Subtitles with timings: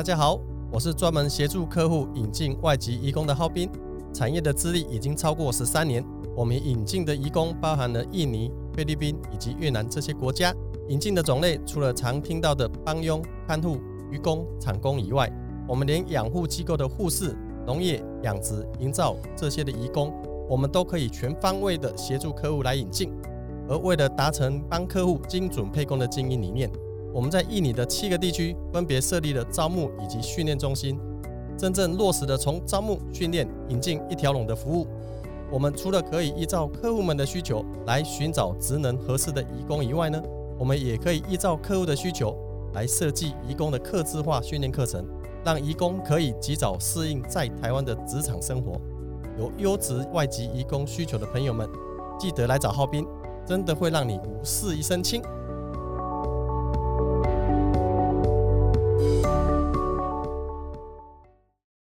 [0.00, 0.40] 大家好，
[0.72, 3.70] 我是专门协助客户引进外籍移工的浩斌，
[4.14, 6.02] 产业的资历已经超过十三年。
[6.34, 10.54] 我们引进的移工包含了印尼、菲律宾以及越南这些国家。
[10.88, 13.78] 引进的种类除了常听到的帮佣、看护、
[14.10, 15.30] 渔工、厂工以外，
[15.68, 17.36] 我们连养护机构的护士、
[17.66, 20.10] 农业、养殖、营造这些的移工，
[20.48, 23.12] 我们都可以全方位的协助客户来引进。
[23.68, 26.70] 而为了达成帮客户精准配工的经营理念，
[27.12, 30.98] 我们在印尼的七个地区分别设立了招募以及训练中心，
[31.56, 34.86] 真正落实的从招募、训练、引进一条龙的服务。
[35.50, 40.22] 我们除了可以依照客户们的需求来寻找职能合适的移工以外呢，
[40.56, 42.36] 我们也可以依照客户的需求
[42.72, 45.04] 来设计移工的客制化训练课程，
[45.44, 48.80] 让移工可以及早适应在台湾的职场生活。
[49.36, 51.68] 有优质外籍移工需求的朋友们，
[52.16, 53.04] 记得来找浩斌，
[53.44, 55.20] 真的会让你无事一身轻。